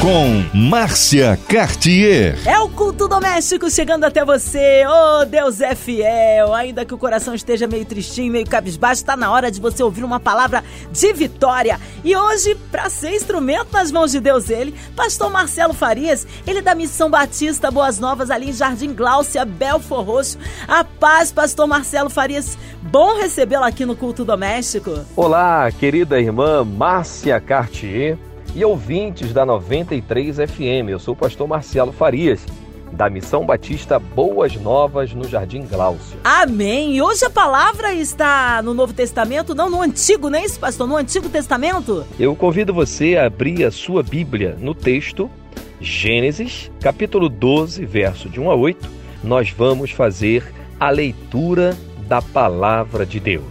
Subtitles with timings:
[0.00, 2.38] com Márcia Cartier.
[2.46, 4.82] É o culto doméstico chegando até você.
[4.86, 6.54] Oh, Deus é fiel.
[6.54, 10.02] Ainda que o coração esteja meio tristinho, meio cabisbaixo, está na hora de você ouvir
[10.02, 11.78] uma palavra de vitória.
[12.02, 16.74] E hoje, para ser instrumento nas mãos de Deus, ele, pastor Marcelo Farias, ele da
[16.74, 20.38] Missão Batista Boas Novas ali em Jardim Gláucia, Belfor Roxo.
[20.66, 22.56] A paz, pastor Marcelo Farias.
[22.80, 24.98] Bom recebê-lo aqui no culto doméstico.
[25.14, 28.16] Olá, querida irmã Márcia Cartier
[28.54, 30.88] e ouvintes da 93 FM.
[30.88, 32.44] Eu sou o pastor Marcelo Farias,
[32.92, 36.18] da Missão Batista Boas Novas no Jardim Gláucio.
[36.24, 36.96] Amém.
[36.96, 40.86] E hoje a palavra está no Novo Testamento, não no Antigo, não é isso, pastor?
[40.88, 42.04] No Antigo Testamento?
[42.18, 45.30] Eu convido você a abrir a sua Bíblia no texto
[45.80, 48.88] Gênesis, capítulo 12, verso de 1 a 8.
[49.24, 51.76] Nós vamos fazer a leitura
[52.10, 53.44] da palavra de Deus.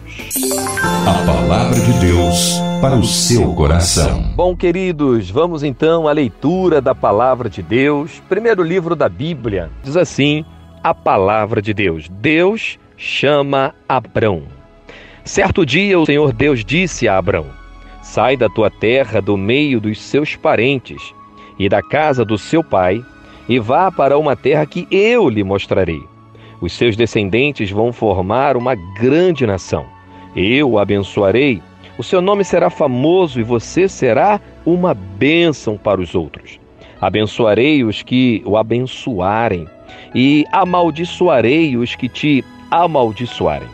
[1.08, 4.34] A palavra de Deus para o seu coração.
[4.36, 8.22] Bom, queridos, vamos então à leitura da palavra de Deus.
[8.28, 10.44] Primeiro livro da Bíblia diz assim:
[10.84, 12.10] a palavra de Deus.
[12.10, 14.44] Deus chama Abrão.
[15.24, 17.46] Certo dia o Senhor Deus disse a Abrão:
[18.02, 21.14] Sai da tua terra, do meio dos seus parentes
[21.58, 23.02] e da casa do seu pai,
[23.48, 26.09] e vá para uma terra que eu lhe mostrarei.
[26.62, 29.86] Os seus descendentes vão formar uma grande nação.
[30.36, 31.62] Eu o abençoarei,
[31.98, 36.60] o seu nome será famoso e você será uma bênção para os outros.
[37.02, 39.68] Abençoarei os que o abençoarem,
[40.14, 43.68] e amaldiçoarei os que te amaldiçoarem.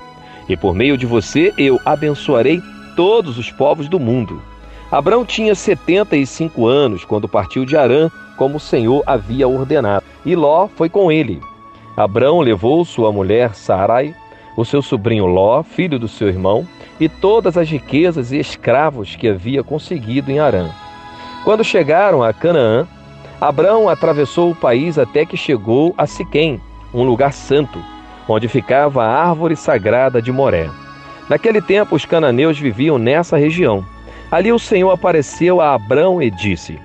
[0.48, 2.62] E por meio de você eu abençoarei
[2.96, 4.42] todos os povos do mundo.
[4.92, 10.68] Abraão tinha 75 anos quando partiu de Arã, como o Senhor havia ordenado, e Ló
[10.68, 11.42] foi com ele.
[11.98, 14.14] Abrão levou sua mulher Sarai,
[14.58, 16.68] o seu sobrinho Ló, filho do seu irmão,
[17.00, 20.70] e todas as riquezas e escravos que havia conseguido em Arã.
[21.46, 22.86] Quando chegaram a Canaã,
[23.40, 26.60] Abrão atravessou o país até que chegou a Siquém,
[26.94, 27.80] um lugar santo,
[28.28, 30.70] onde ficava a árvore sagrada de Moré.
[31.30, 33.86] Naquele tempo os cananeus viviam nessa região.
[34.32, 36.80] Ali o Senhor apareceu a Abrão e disse: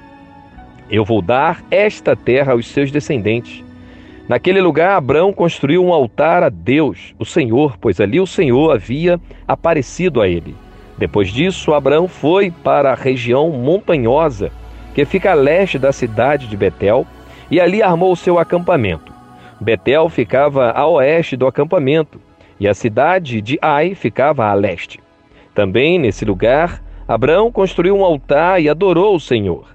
[0.89, 3.65] Eu vou dar esta terra aos seus descendentes
[4.31, 9.21] Naquele lugar, Abraão construiu um altar a Deus, o Senhor, pois ali o Senhor havia
[9.49, 10.55] aparecido a ele.
[10.97, 14.53] Depois disso, Abraão foi para a região montanhosa
[14.95, 17.05] que fica a leste da cidade de Betel
[17.51, 19.13] e ali armou seu acampamento.
[19.61, 22.21] Betel ficava a oeste do acampamento
[22.61, 25.01] e a cidade de Ai ficava a leste.
[25.53, 29.67] Também nesse lugar, Abraão construiu um altar e adorou o Senhor.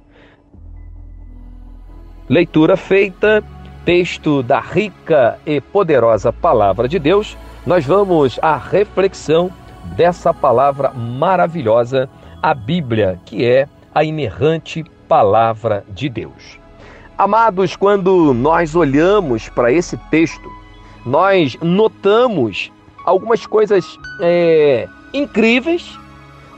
[2.30, 3.44] Leitura feita
[3.86, 7.38] texto da rica e poderosa palavra de Deus,
[7.68, 9.52] nós vamos à reflexão
[9.96, 12.10] dessa palavra maravilhosa,
[12.42, 16.60] a Bíblia, que é a inerrante palavra de Deus.
[17.16, 20.50] Amados, quando nós olhamos para esse texto,
[21.06, 22.72] nós notamos
[23.06, 23.86] algumas coisas
[24.20, 25.98] é, incríveis,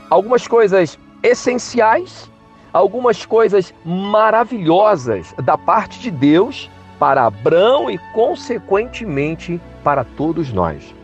[0.08, 2.30] algumas coisas essenciais,
[2.72, 10.94] algumas coisas maravilhosas da parte de Deus para Abraão e, consequentemente, para todos nós.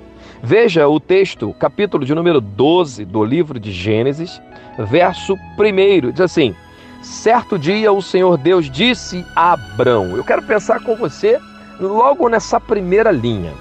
[0.43, 4.41] Veja o texto, capítulo de número 12 do livro de Gênesis,
[4.79, 6.55] verso 1, diz assim:
[7.03, 10.17] Certo dia o Senhor Deus disse a Abraão.
[10.17, 11.39] Eu quero pensar com você
[11.79, 13.53] logo nessa primeira linha.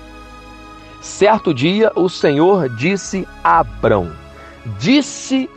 [1.02, 4.12] Certo dia o Senhor disse a Abraão.
[4.80, 5.50] Disse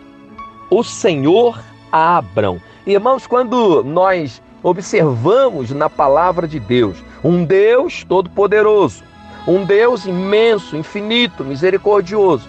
[0.68, 1.60] o Senhor
[1.92, 2.60] a Abraão.
[2.84, 9.02] Irmãos, quando nós observamos na palavra de Deus um Deus todo-poderoso,
[9.46, 12.48] um Deus imenso, infinito, misericordioso,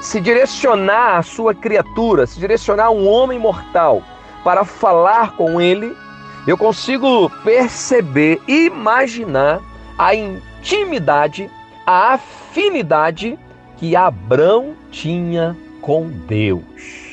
[0.00, 4.02] se direcionar à sua criatura, se direcionar a um homem mortal
[4.44, 5.96] para falar com ele,
[6.46, 9.60] eu consigo perceber, imaginar
[9.98, 11.50] a intimidade,
[11.84, 13.36] a afinidade
[13.76, 17.05] que Abraão tinha com Deus.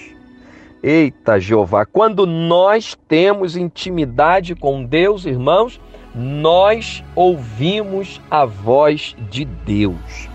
[0.84, 5.80] Eita, Jeová, quando nós temos intimidade com Deus, irmãos,
[6.14, 10.28] nós ouvimos a voz de Deus.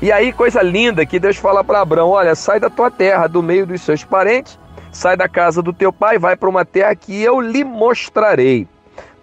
[0.00, 3.42] E aí, coisa linda que Deus fala para Abraão: olha, sai da tua terra, do
[3.42, 4.58] meio dos seus parentes,
[4.90, 8.66] sai da casa do teu pai, vai para uma terra que eu lhe mostrarei.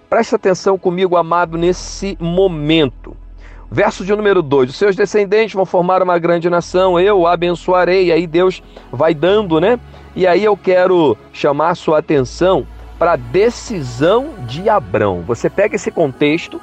[0.08, 3.18] Presta atenção comigo, amado, nesse momento.
[3.70, 8.06] Verso de número 2: Os seus descendentes vão formar uma grande nação, eu abençoarei.
[8.06, 9.80] E aí Deus vai dando, né?
[10.18, 12.66] E aí eu quero chamar a sua atenção
[12.98, 15.22] para a decisão de Abrão.
[15.22, 16.60] Você pega esse contexto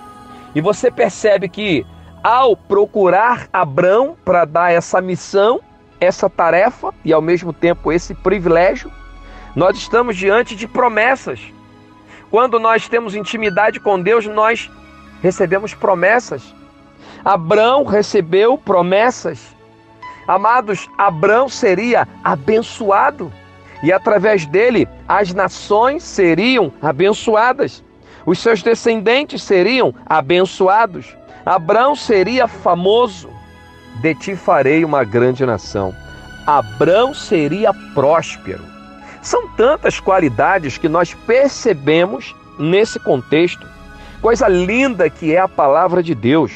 [0.57, 1.87] E você percebe que
[2.21, 5.61] ao procurar Abrão para dar essa missão,
[6.01, 8.91] essa tarefa e ao mesmo tempo esse privilégio,
[9.55, 11.41] nós estamos diante de promessas.
[12.33, 14.69] Quando nós temos intimidade com Deus, nós
[15.23, 16.43] recebemos promessas.
[17.25, 19.55] Abrão recebeu promessas.
[20.27, 23.33] Amados, Abrão seria abençoado
[23.85, 27.85] e através dele as nações seriam abençoadas.
[28.25, 31.15] Os seus descendentes seriam abençoados.
[31.45, 33.29] Abrão seria famoso.
[34.01, 35.95] De ti farei uma grande nação.
[36.47, 38.65] Abrão seria próspero.
[39.21, 43.67] São tantas qualidades que nós percebemos nesse contexto.
[44.23, 46.53] Coisa linda que é a palavra de Deus.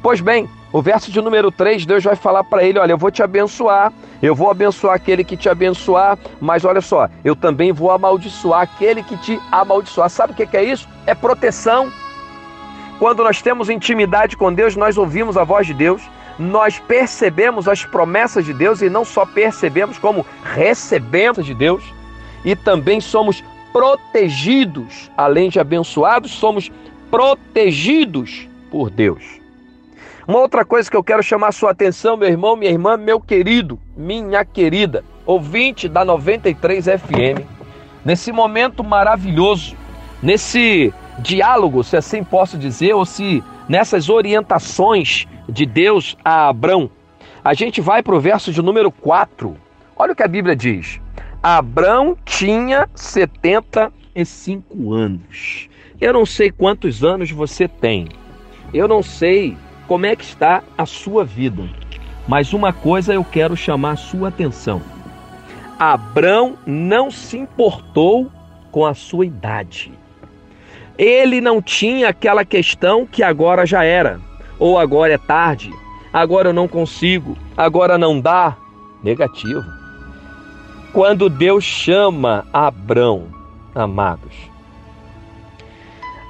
[0.00, 3.10] Pois bem, o verso de número 3, Deus vai falar para ele: Olha, eu vou
[3.10, 3.92] te abençoar,
[4.22, 9.02] eu vou abençoar aquele que te abençoar, mas olha só, eu também vou amaldiçoar aquele
[9.02, 10.08] que te amaldiçoar.
[10.08, 10.88] Sabe o que é isso?
[11.06, 11.92] É proteção.
[12.98, 16.02] Quando nós temos intimidade com Deus, nós ouvimos a voz de Deus,
[16.38, 21.82] nós percebemos as promessas de Deus e não só percebemos, como recebemos de Deus
[22.44, 23.42] e também somos
[23.72, 26.70] protegidos, além de abençoados, somos
[27.10, 29.41] protegidos por Deus.
[30.26, 33.20] Uma outra coisa que eu quero chamar a sua atenção, meu irmão, minha irmã, meu
[33.20, 37.44] querido, minha querida, ouvinte da 93 FM,
[38.04, 39.76] nesse momento maravilhoso,
[40.22, 46.88] nesse diálogo, se assim posso dizer, ou se nessas orientações de Deus a Abrão,
[47.44, 49.56] a gente vai para o verso de número 4.
[49.96, 51.00] Olha o que a Bíblia diz.
[51.42, 55.68] Abrão tinha 75 anos.
[56.00, 58.08] Eu não sei quantos anos você tem.
[58.72, 59.56] Eu não sei
[59.92, 61.68] como é que está a sua vida.
[62.26, 64.80] Mas uma coisa eu quero chamar a sua atenção.
[65.78, 68.32] Abrão não se importou
[68.70, 69.92] com a sua idade.
[70.96, 74.18] Ele não tinha aquela questão que agora já era,
[74.58, 75.70] ou agora é tarde,
[76.10, 78.56] agora eu não consigo, agora não dá.
[79.04, 79.62] Negativo.
[80.94, 83.26] Quando Deus chama Abrão,
[83.74, 84.34] amados,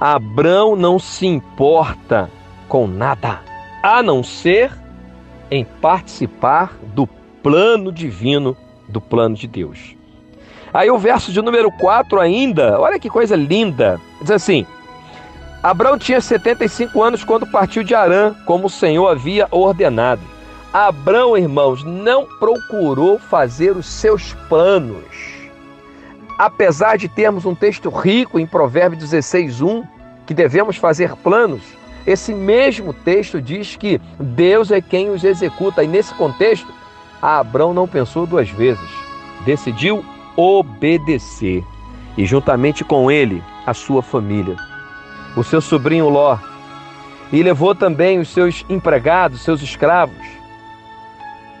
[0.01, 2.29] Abrão não se importa
[2.67, 3.52] com nada,
[3.83, 4.71] a não ser
[5.51, 7.05] em participar do
[7.43, 8.55] plano divino,
[8.87, 9.95] do plano de Deus.
[10.73, 13.99] Aí o verso de número 4 ainda, olha que coisa linda.
[14.21, 14.65] Diz assim:
[15.61, 20.21] Abraão tinha 75 anos quando partiu de Arã, como o Senhor havia ordenado.
[20.73, 25.05] Abraão, irmãos, não procurou fazer os seus planos.
[26.39, 29.83] Apesar de termos um texto rico em Provérbios 16:1
[30.25, 31.61] que devemos fazer planos,
[32.05, 36.67] esse mesmo texto diz que Deus é quem os executa, e nesse contexto,
[37.21, 38.89] Abraão não pensou duas vezes,
[39.45, 40.03] decidiu
[40.35, 41.63] obedecer,
[42.17, 44.57] e juntamente com ele, a sua família,
[45.37, 46.37] o seu sobrinho Ló,
[47.31, 50.15] e levou também os seus empregados, seus escravos.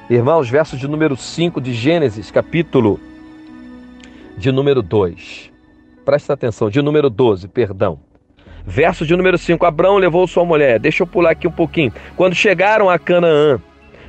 [0.09, 2.99] Irmãos, versos de número 5 de Gênesis, capítulo
[4.37, 5.51] de número 2.
[6.03, 7.99] Presta atenção, de número 12, perdão.
[8.65, 10.79] Verso de número 5: Abraão levou sua mulher.
[10.79, 11.91] Deixa eu pular aqui um pouquinho.
[12.15, 13.59] Quando chegaram a Canaã,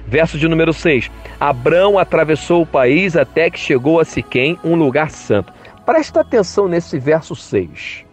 [0.07, 1.11] verso de número 6:
[1.41, 5.53] Abraão atravessou o país até que chegou a Siquém, um lugar santo.
[5.85, 8.05] Presta atenção nesse verso 6.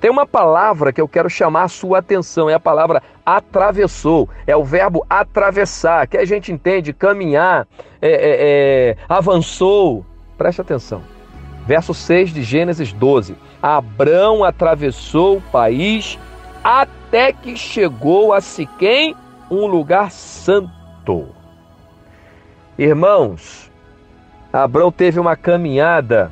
[0.00, 4.56] Tem uma palavra que eu quero chamar a sua atenção, é a palavra atravessou, é
[4.56, 7.68] o verbo atravessar, que a gente entende caminhar,
[8.00, 8.16] é, é,
[8.90, 10.04] é, avançou.
[10.38, 11.02] Presta atenção.
[11.66, 13.36] Verso 6 de Gênesis 12.
[13.62, 16.18] Abrão atravessou o país
[16.62, 19.14] até que chegou a Siquém,
[19.50, 21.28] um lugar santo.
[22.78, 23.70] Irmãos,
[24.52, 26.30] Abrão teve uma caminhada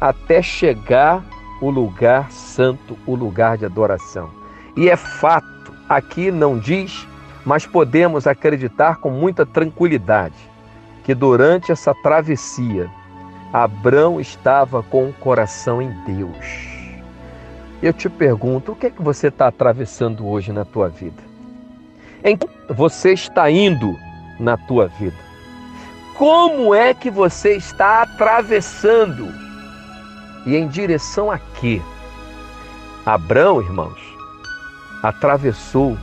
[0.00, 1.22] até chegar
[1.60, 4.30] o lugar santo, o lugar de adoração.
[4.76, 7.06] E é fato, aqui não diz,
[7.44, 10.34] mas podemos acreditar com muita tranquilidade
[11.04, 12.90] que durante essa travessia
[13.52, 16.70] Abrão estava com o coração em Deus.
[17.82, 21.22] Eu te pergunto, o que é que você está atravessando hoje na tua vida?
[22.22, 23.98] Em que você está indo
[24.38, 25.16] na tua vida?
[26.16, 29.26] Como é que você está atravessando?
[30.46, 31.80] E em direção a quê?
[33.04, 33.98] Abrão, irmãos,
[35.02, 35.96] atravessou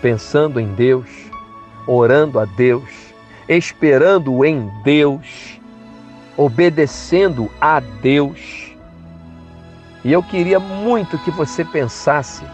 [0.00, 1.08] pensando em Deus,
[1.86, 2.88] orando a Deus,
[3.48, 5.53] esperando em Deus
[6.36, 8.72] obedecendo a Deus.
[10.04, 12.44] E eu queria muito que você pensasse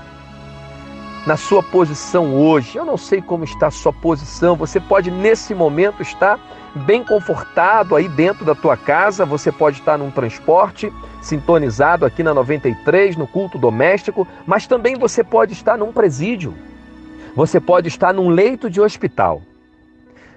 [1.27, 2.77] na sua posição hoje.
[2.77, 4.57] Eu não sei como está a sua posição.
[4.57, 6.39] Você pode nesse momento estar
[6.75, 12.33] bem confortado aí dentro da tua casa, você pode estar num transporte sintonizado aqui na
[12.33, 16.55] 93, no culto doméstico, mas também você pode estar num presídio.
[17.35, 19.43] Você pode estar num leito de hospital.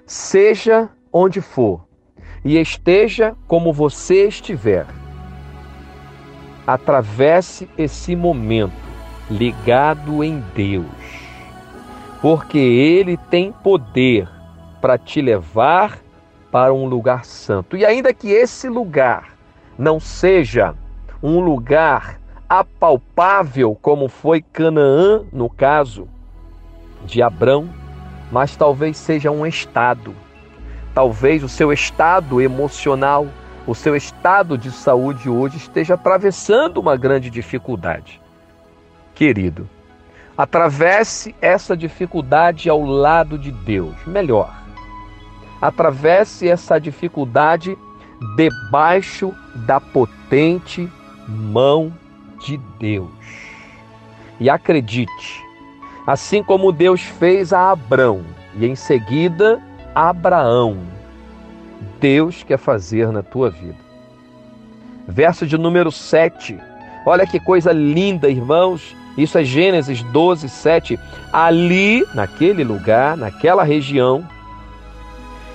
[0.06, 1.82] Seja onde for
[2.44, 4.86] e esteja como você estiver.
[6.66, 8.74] Atravesse esse momento
[9.30, 10.86] ligado em Deus,
[12.22, 14.28] porque Ele tem poder
[14.82, 16.00] para te levar
[16.52, 17.76] para um lugar santo.
[17.76, 19.36] E ainda que esse lugar
[19.78, 20.76] não seja
[21.22, 26.08] um lugar apalpável, como foi Canaã no caso
[27.06, 27.70] de Abrão,
[28.32, 30.14] mas talvez seja um estado.
[30.94, 33.28] Talvez o seu estado emocional,
[33.66, 38.22] o seu estado de saúde hoje esteja atravessando uma grande dificuldade
[39.16, 39.70] querido,
[40.38, 43.96] atravesse essa dificuldade ao lado de Deus.
[44.06, 44.54] Melhor,
[45.62, 47.78] atravesse essa dificuldade
[48.36, 50.90] debaixo da potente
[51.28, 51.94] mão
[52.40, 53.10] de Deus.
[54.40, 55.44] E acredite,
[56.06, 58.24] assim como Deus fez a Abrão
[58.56, 59.62] e em seguida
[59.96, 60.78] Abraão,
[62.00, 63.78] Deus quer fazer na tua vida.
[65.08, 66.60] Verso de número 7.
[67.06, 71.00] Olha que coisa linda, irmãos isso é Gênesis 12, 7.
[71.32, 74.28] Ali, naquele lugar, naquela região,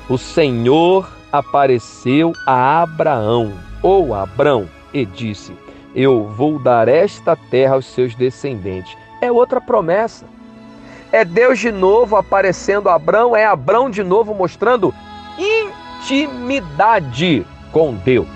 [0.09, 3.53] o Senhor apareceu a Abraão,
[3.83, 5.53] ou Abrão, e disse:
[5.95, 8.97] Eu vou dar esta terra aos seus descendentes.
[9.21, 10.25] É outra promessa.
[11.11, 14.95] É Deus de novo aparecendo a Abrão, é Abrão de novo mostrando
[15.39, 18.29] intimidade com Deus.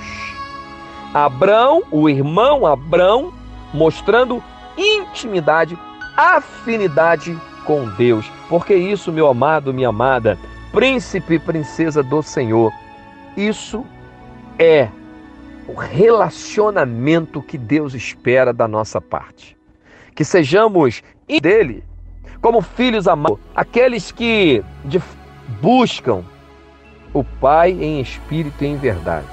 [1.13, 3.33] Abrão, o irmão Abrão,
[3.75, 4.43] mostrando
[4.77, 5.79] intimidade,
[6.17, 8.31] afinidade com Deus.
[8.49, 10.39] Porque isso, meu amado, minha amada,
[10.73, 12.73] príncipe e princesa do Senhor,
[13.37, 13.85] isso
[14.59, 14.89] é
[15.69, 19.57] o relacionamento que Deus espera da nossa parte.
[20.15, 21.03] Que sejamos
[21.41, 21.85] dele,
[22.43, 24.65] como filhos amados, aqueles que
[25.63, 26.25] buscam
[27.15, 29.29] o Pai em espírito e em verdade.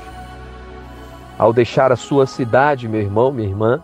[1.38, 3.82] Ao deixar a sua cidade, meu irmão, minha irmã,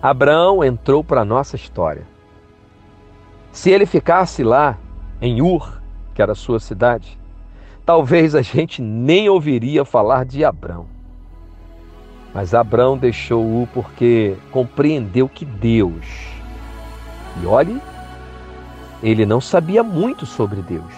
[0.00, 2.06] Abraão entrou para a nossa história.
[3.52, 4.78] Se ele ficasse lá,
[5.20, 5.82] em Ur,
[6.14, 7.18] que era a sua cidade,
[7.84, 10.86] talvez a gente nem ouviria falar de Abraão.
[12.32, 16.06] Mas Abraão deixou Ur porque compreendeu que Deus,
[17.42, 17.80] e olhe,
[19.02, 20.92] ele não sabia muito sobre Deus,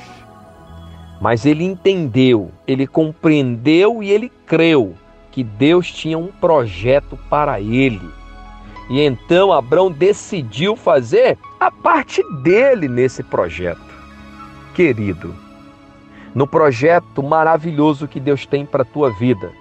[1.21, 4.95] mas ele entendeu, ele compreendeu e ele creu
[5.31, 8.21] que Deus tinha um projeto para ele
[8.91, 13.81] e então Abraão decidiu fazer a parte dele nesse projeto.
[14.75, 15.33] Querido,
[16.35, 19.53] no projeto maravilhoso que Deus tem para a tua vida,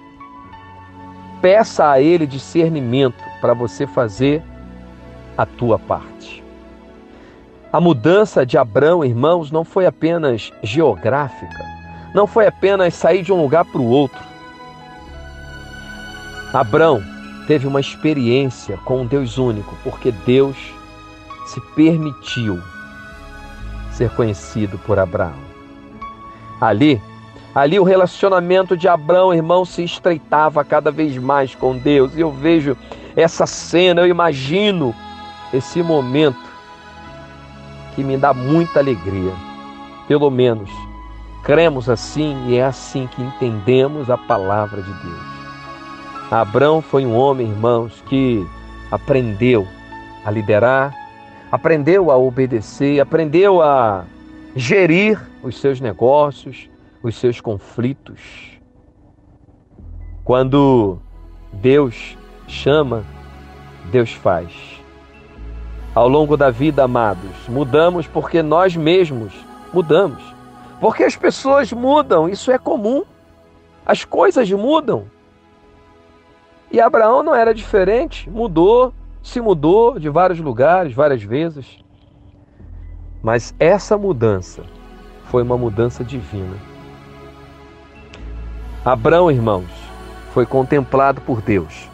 [1.44, 4.42] peça a Ele discernimento para você fazer
[5.38, 6.39] a tua parte.
[7.72, 11.64] A mudança de Abraão, irmãos, não foi apenas geográfica,
[12.16, 14.20] não foi apenas sair de um lugar para o outro.
[16.52, 17.04] Abraão
[17.46, 20.58] teve uma experiência com um Deus único, porque Deus
[21.46, 22.60] se permitiu
[23.92, 25.38] ser conhecido por Abraão.
[26.60, 27.00] Ali,
[27.54, 32.16] ali o relacionamento de Abraão, irmão, se estreitava cada vez mais com Deus.
[32.16, 32.76] E eu vejo
[33.16, 34.96] essa cena, eu imagino
[35.54, 36.49] esse momento
[38.00, 39.34] que me dá muita alegria.
[40.08, 40.70] Pelo menos
[41.44, 46.32] cremos assim e é assim que entendemos a palavra de Deus.
[46.32, 48.48] Abraão foi um homem, irmãos, que
[48.90, 49.68] aprendeu
[50.24, 50.96] a liderar,
[51.52, 54.06] aprendeu a obedecer, aprendeu a
[54.56, 56.70] gerir os seus negócios,
[57.04, 58.22] os seus conflitos.
[60.24, 61.00] Quando
[61.52, 63.04] Deus chama,
[63.92, 64.79] Deus faz.
[65.94, 69.34] Ao longo da vida, amados, mudamos porque nós mesmos
[69.74, 70.22] mudamos.
[70.80, 73.04] Porque as pessoas mudam, isso é comum.
[73.86, 75.06] As coisas mudam.
[76.72, 78.94] E Abraão não era diferente, mudou,
[79.24, 81.84] se mudou de vários lugares, várias vezes.
[83.22, 84.64] Mas essa mudança
[85.26, 86.56] foi uma mudança divina.
[88.86, 89.70] Abraão, irmãos,
[90.34, 91.90] foi contemplado por Deus.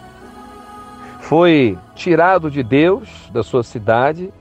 [1.27, 4.31] Foi tirado de Deus, da sua cidade,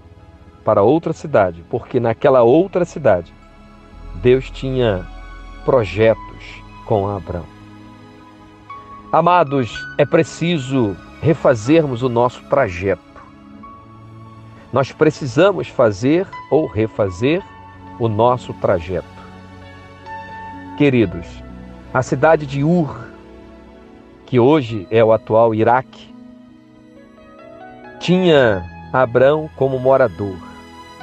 [0.62, 3.32] para outra cidade, porque naquela outra cidade
[4.16, 5.06] Deus tinha
[5.64, 7.46] projetos com Abraão.
[9.10, 13.02] Amados, é preciso refazermos o nosso trajeto.
[14.70, 17.42] nós precisamos fazer ou refazer
[17.98, 19.06] o nosso trajeto.
[20.76, 21.26] Queridos,
[21.94, 23.08] a cidade de Ur,
[24.26, 26.13] que hoje é o atual Iraque,
[28.04, 30.37] tinha Abrão como morador,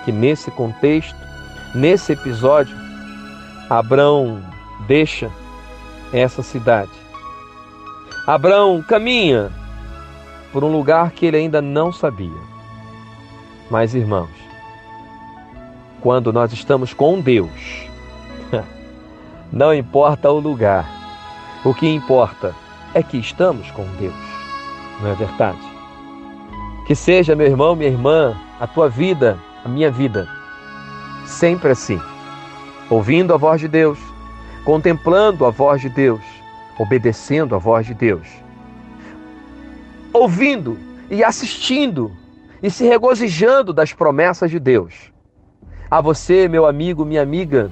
[0.05, 1.17] que nesse contexto,
[1.73, 2.77] nesse episódio,
[3.67, 4.39] Abrão
[4.85, 5.31] deixa
[6.13, 6.91] essa cidade.
[8.27, 9.51] Abrão caminha
[10.53, 12.39] por um lugar que ele ainda não sabia.
[13.67, 14.29] Mas, irmãos,
[16.01, 17.89] quando nós estamos com Deus,
[19.51, 20.87] não importa o lugar,
[21.65, 22.53] o que importa
[22.93, 24.13] é que estamos com Deus,
[25.01, 25.70] não é verdade?
[26.91, 30.27] Que seja, meu irmão, minha irmã, a tua vida, a minha vida,
[31.25, 31.97] sempre assim,
[32.89, 33.97] ouvindo a voz de Deus,
[34.65, 36.19] contemplando a voz de Deus,
[36.77, 38.27] obedecendo a voz de Deus,
[40.11, 40.77] ouvindo
[41.09, 42.11] e assistindo
[42.61, 44.93] e se regozijando das promessas de Deus.
[45.89, 47.71] A você, meu amigo, minha amiga,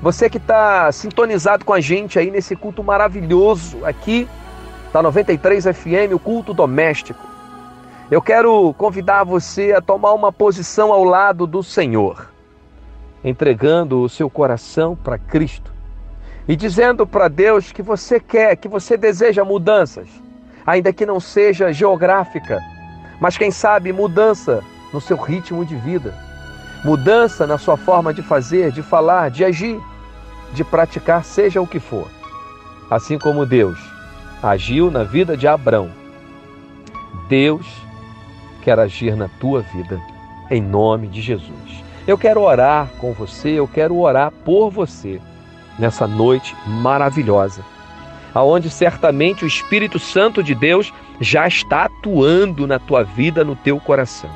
[0.00, 4.28] você que está sintonizado com a gente aí nesse culto maravilhoso aqui
[4.92, 7.34] da 93 FM, o culto doméstico.
[8.08, 12.30] Eu quero convidar você a tomar uma posição ao lado do Senhor,
[13.24, 15.72] entregando o seu coração para Cristo
[16.46, 20.06] e dizendo para Deus que você quer, que você deseja mudanças,
[20.64, 22.62] ainda que não seja geográfica,
[23.20, 26.14] mas quem sabe mudança no seu ritmo de vida,
[26.84, 29.80] mudança na sua forma de fazer, de falar, de agir,
[30.52, 32.06] de praticar, seja o que for.
[32.88, 33.80] Assim como Deus
[34.40, 35.90] agiu na vida de Abrão,
[37.28, 37.84] Deus
[38.66, 40.00] quer agir na tua vida,
[40.50, 41.84] em nome de Jesus.
[42.04, 45.20] Eu quero orar com você, eu quero orar por você
[45.78, 47.64] nessa noite maravilhosa
[48.36, 53.80] aonde certamente o Espírito Santo de Deus já está atuando na tua vida, no teu
[53.80, 54.28] coração.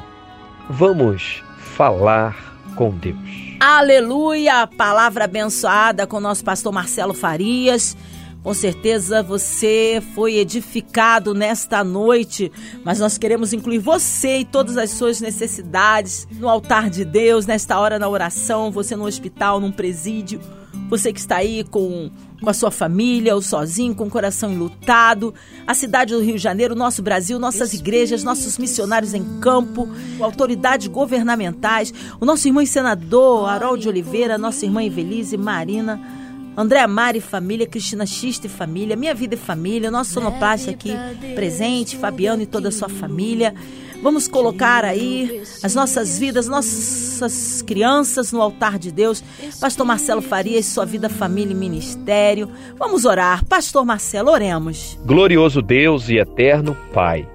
[0.71, 2.35] Vamos falar
[2.75, 3.19] com Deus.
[3.61, 4.67] Aleluia!
[4.67, 7.95] Palavra abençoada com nosso pastor Marcelo Farias.
[8.43, 12.51] Com certeza você foi edificado nesta noite,
[12.83, 17.79] mas nós queremos incluir você e todas as suas necessidades no altar de Deus, nesta
[17.79, 20.41] hora na oração, você no hospital, num presídio,
[20.89, 25.35] você que está aí com com a sua família ou sozinho, com o coração enlutado.
[25.67, 30.87] A cidade do Rio de Janeiro, nosso Brasil, nossas igrejas, nossos missionários em campo, autoridades
[30.87, 36.20] governamentais, o nosso irmão senador Harold Oliveira, nossa irmã Evelise Marina.
[36.57, 40.93] André Mari família, Cristina Xista e família, Minha Vida e Família, nosso sonoplasta aqui
[41.35, 43.55] presente, Fabiano e toda a sua família.
[44.03, 49.23] Vamos colocar aí as nossas vidas, nossas crianças no altar de Deus.
[49.61, 52.51] Pastor Marcelo Farias, sua vida, família e ministério.
[52.79, 53.45] Vamos orar.
[53.45, 54.99] Pastor Marcelo, oremos.
[55.05, 57.29] Glorioso Deus e eterno Pai.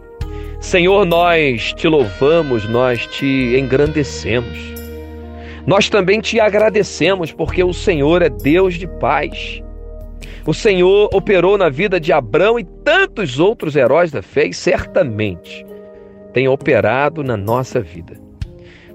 [0.60, 4.75] Senhor, nós te louvamos, nós te engrandecemos.
[5.66, 9.64] Nós também te agradecemos porque o Senhor é Deus de paz.
[10.46, 15.66] O Senhor operou na vida de Abraão e tantos outros heróis da fé, e certamente
[16.34, 18.20] tem operado na nossa vida.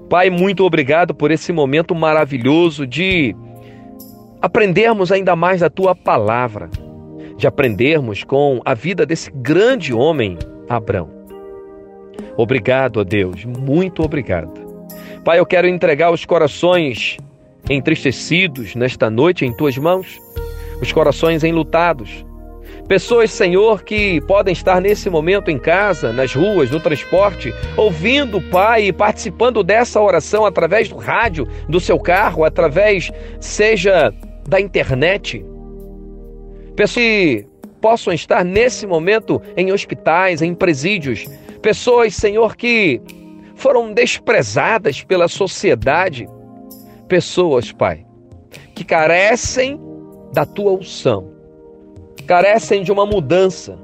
[0.09, 3.35] Pai, muito obrigado por esse momento maravilhoso de
[4.41, 6.69] aprendermos ainda mais da tua palavra,
[7.35, 10.37] de aprendermos com a vida desse grande homem,
[10.69, 11.09] Abraão.
[12.37, 14.60] Obrigado a Deus, muito obrigado.
[15.23, 17.17] Pai, eu quero entregar os corações
[17.69, 20.19] entristecidos nesta noite em tuas mãos,
[20.81, 22.25] os corações enlutados,
[22.91, 28.41] Pessoas, Senhor, que podem estar nesse momento em casa, nas ruas, no transporte, ouvindo o
[28.49, 34.13] Pai e participando dessa oração através do rádio, do seu carro, através, seja
[34.45, 35.41] da internet.
[36.75, 37.45] Pessoas que
[37.79, 41.25] possam estar nesse momento em hospitais, em presídios.
[41.61, 42.99] Pessoas, Senhor, que
[43.61, 46.27] foram desprezadas pela sociedade.
[47.07, 48.05] Pessoas, Pai,
[48.75, 49.79] que carecem
[50.33, 51.31] da tua unção
[52.31, 53.77] carecem de uma mudança.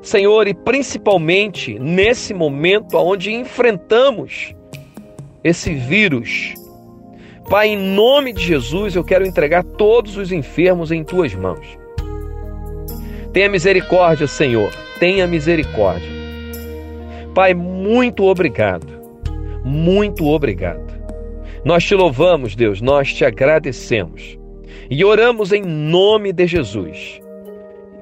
[0.00, 4.54] Senhor, e principalmente nesse momento onde enfrentamos
[5.44, 6.54] esse vírus.
[7.50, 11.78] Pai, em nome de Jesus, eu quero entregar todos os enfermos em tuas mãos.
[13.32, 16.19] Tenha misericórdia, Senhor, tenha misericórdia.
[17.40, 18.86] Pai, muito obrigado,
[19.64, 20.92] muito obrigado.
[21.64, 24.38] Nós te louvamos, Deus, nós te agradecemos
[24.90, 27.18] e oramos em nome de Jesus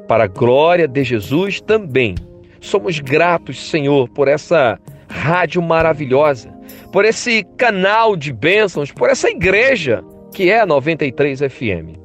[0.09, 2.17] para a glória de Jesus também.
[2.61, 4.77] Somos gratos, Senhor, por essa
[5.09, 6.51] rádio maravilhosa,
[6.93, 10.03] por esse canal de bênçãos, por essa igreja
[10.35, 11.97] que é a 93 FM,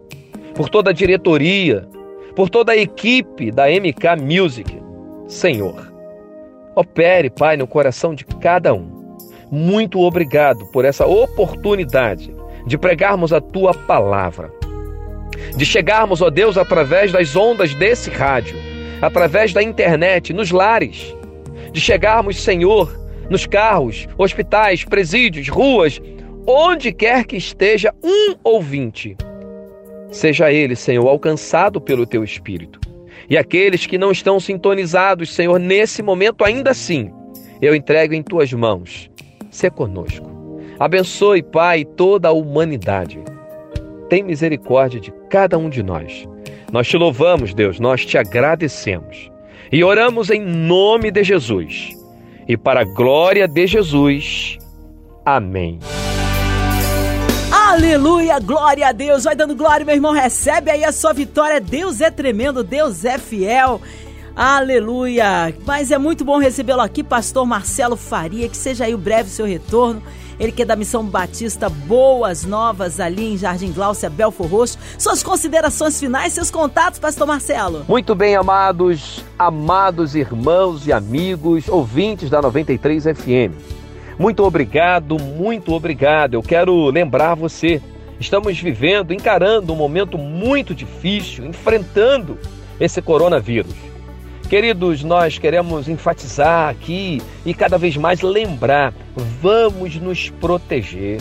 [0.54, 1.82] por toda a diretoria,
[2.36, 4.80] por toda a equipe da MK Music.
[5.28, 5.92] Senhor,
[6.75, 9.03] opere, Pai, no coração de cada um.
[9.51, 12.33] muito obrigado por essa oportunidade
[12.65, 14.51] de pregarmos a tua palavra,
[15.55, 18.55] de chegarmos, ó Deus, através das ondas desse rádio,
[19.01, 21.15] através da internet, nos lares,
[21.71, 26.01] de chegarmos, Senhor, nos carros, hospitais, presídios, ruas,
[26.47, 29.15] onde quer que esteja um ouvinte.
[30.09, 32.79] Seja ele, Senhor, alcançado pelo teu Espírito.
[33.29, 37.12] E aqueles que não estão sintonizados, Senhor, nesse momento ainda assim,
[37.62, 39.09] eu entrego em tuas mãos.
[39.49, 40.31] Se conosco.
[40.79, 43.19] Abençoe, Pai, toda a humanidade.
[44.09, 46.27] Tem misericórdia de cada um de nós.
[46.71, 49.31] Nós te louvamos, Deus, nós te agradecemos.
[49.71, 51.91] E oramos em nome de Jesus.
[52.47, 54.57] E para a glória de Jesus.
[55.25, 55.79] Amém.
[57.73, 59.23] Aleluia, glória a Deus.
[59.23, 60.12] Vai dando glória, meu irmão.
[60.12, 61.59] Recebe aí a sua vitória.
[61.59, 63.81] Deus é tremendo, Deus é fiel.
[64.36, 65.51] Aleluia.
[65.65, 68.47] Mas é muito bom recebê-lo aqui, pastor Marcelo Faria.
[68.47, 70.03] Que seja aí o breve seu retorno.
[70.39, 74.77] Ele que é da Missão Batista Boas Novas, ali em Jardim Gláucia, Belfor Roxo.
[74.99, 77.86] Suas considerações finais, seus contatos, pastor Marcelo.
[77.88, 83.83] Muito bem, amados, amados irmãos e amigos, ouvintes da 93 FM.
[84.17, 86.36] Muito obrigado, muito obrigado.
[86.36, 87.82] Eu quero lembrar você,
[88.19, 92.38] estamos vivendo, encarando um momento muito difícil, enfrentando
[92.80, 93.73] esse coronavírus.
[94.49, 98.93] Queridos, nós queremos enfatizar aqui e cada vez mais lembrar:
[99.41, 101.19] vamos nos proteger.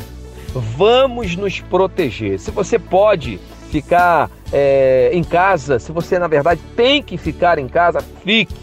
[0.55, 2.39] Vamos nos proteger.
[2.39, 7.69] Se você pode ficar é, em casa, se você na verdade tem que ficar em
[7.69, 8.55] casa, fique.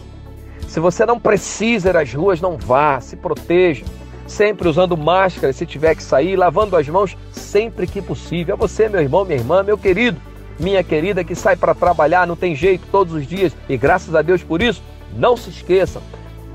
[0.67, 3.83] Se você não precisa ir às ruas, não vá, se proteja
[4.29, 8.53] sempre usando máscara se tiver que sair, lavando as mãos sempre que possível.
[8.53, 10.19] A você, meu irmão, minha irmã, meu querido,
[10.59, 14.21] minha querida que sai para trabalhar, não tem jeito todos os dias e graças a
[14.21, 14.83] Deus por isso,
[15.15, 16.01] não se esqueçam.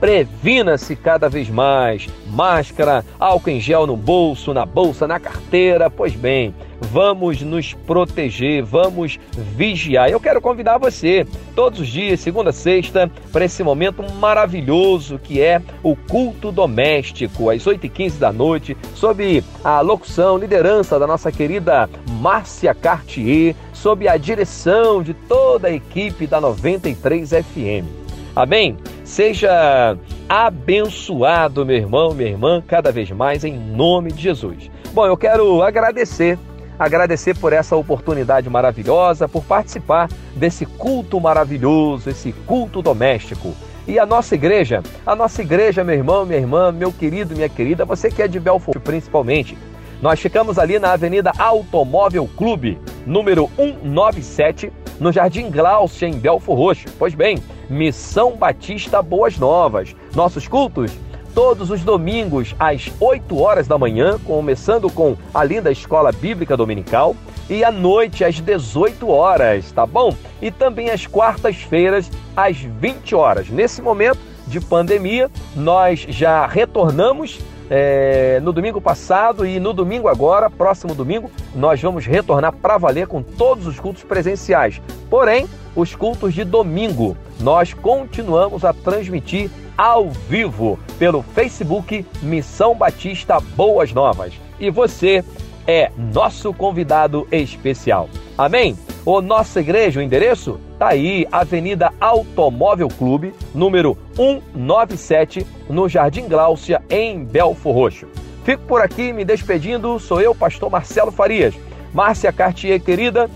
[0.00, 2.08] Previna-se cada vez mais.
[2.26, 5.88] Máscara, álcool em gel no bolso, na bolsa, na carteira.
[5.88, 9.18] Pois bem, vamos nos proteger, vamos
[9.56, 10.10] vigiar.
[10.10, 15.40] Eu quero convidar você, todos os dias, segunda a sexta, para esse momento maravilhoso que
[15.40, 21.88] é o culto doméstico, às 8h15 da noite, sob a locução, liderança da nossa querida
[22.20, 28.04] Márcia Cartier, sob a direção de toda a equipe da 93 FM.
[28.36, 28.76] Amém?
[29.04, 29.96] Seja
[30.28, 34.70] abençoado, meu irmão, minha irmã, cada vez mais em nome de Jesus.
[34.92, 36.38] Bom, eu quero agradecer
[36.78, 43.54] agradecer por essa oportunidade maravilhosa, por participar desse culto maravilhoso, esse culto doméstico.
[43.86, 47.84] E a nossa igreja, a nossa igreja, meu irmão, minha irmã, meu querido, minha querida,
[47.84, 49.58] você que é de Belfort principalmente,
[50.00, 56.86] nós ficamos ali na Avenida Automóvel Clube, número 197, no Jardim Glaucia, em Belfort Roxo.
[56.98, 59.94] Pois bem, Missão Batista Boas Novas.
[60.14, 60.92] Nossos cultos
[61.34, 67.16] todos os domingos às 8 horas da manhã, começando com a linda Escola Bíblica Dominical,
[67.50, 70.14] e à noite às 18 horas, tá bom?
[70.40, 73.50] E também às quartas-feiras às 20 horas.
[73.50, 80.48] Nesse momento de pandemia, nós já retornamos é, no domingo passado e no domingo agora,
[80.48, 84.80] próximo domingo, nós vamos retornar para valer com todos os cultos presenciais.
[85.10, 93.40] Porém, os cultos de domingo, nós continuamos a transmitir ao vivo pelo Facebook Missão Batista
[93.40, 94.34] Boas Novas.
[94.58, 95.24] E você
[95.66, 98.08] é nosso convidado especial.
[98.36, 98.76] Amém?
[99.04, 100.58] O nossa igreja, o endereço?
[100.78, 108.08] Tá aí, Avenida Automóvel Clube, número 197, no Jardim Gláucia, em Belfor Roxo.
[108.44, 111.54] Fico por aqui me despedindo, sou eu, pastor Marcelo Farias.
[111.92, 113.30] Márcia Cartier, querida,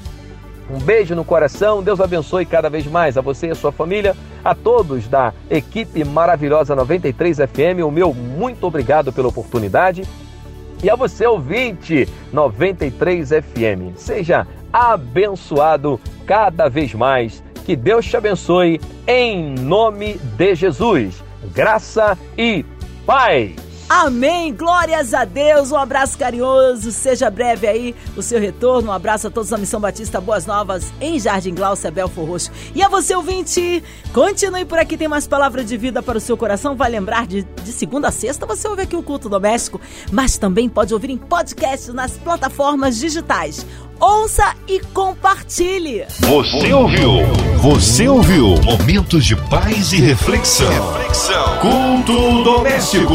[0.71, 4.15] um beijo no coração, Deus abençoe cada vez mais a você e a sua família,
[4.45, 10.05] a todos da equipe maravilhosa 93 FM, o meu muito obrigado pela oportunidade.
[10.83, 17.43] E a você, ouvinte 93 FM, seja abençoado cada vez mais.
[17.65, 21.23] Que Deus te abençoe em nome de Jesus.
[21.53, 22.65] Graça e
[23.05, 23.68] paz.
[23.89, 29.29] Amém, glórias a Deus, um abraço carinhoso, seja breve aí o seu retorno, um abraço
[29.29, 32.51] a todos da Missão Batista Boas Novas em Jardim Glaucia, Belfor Roxo.
[32.75, 36.37] E a você ouvinte, continue por aqui, tem mais palavra de vida para o seu
[36.37, 39.81] coração, vai lembrar de, de segunda a sexta você ouve aqui o Culto Doméstico,
[40.13, 43.65] mas também pode ouvir em podcast nas plataformas digitais.
[44.01, 46.07] Ouça e compartilhe.
[46.21, 47.11] Você ouviu?
[47.61, 48.55] Você ouviu?
[48.63, 50.69] Momentos de paz e reflexão.
[50.93, 51.59] Reflexão.
[51.59, 53.15] Culto doméstico.